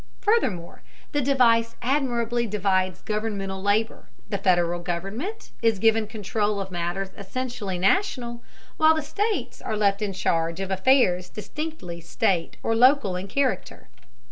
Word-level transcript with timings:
Furthermore, 0.19 0.81
the 1.11 1.21
device 1.21 1.75
admirably 1.83 2.47
divides 2.47 3.03
governmental 3.03 3.61
labor: 3.61 4.09
the 4.27 4.39
Federal 4.39 4.79
government 4.79 5.51
is 5.61 5.77
given 5.77 6.07
control 6.07 6.59
of 6.59 6.71
matters 6.71 7.11
essentially 7.15 7.77
national, 7.77 8.41
while 8.77 8.95
the 8.95 9.03
states 9.03 9.61
are 9.61 9.77
left 9.77 10.01
in 10.01 10.11
charge 10.13 10.59
of 10.59 10.71
affairs 10.71 11.29
distinctly 11.29 12.01
state 12.01 12.57
or 12.63 12.75
local 12.75 13.15
in 13.15 13.27
character. 13.27 13.89